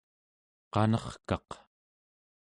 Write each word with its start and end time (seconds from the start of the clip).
qanerkaq 0.73 1.49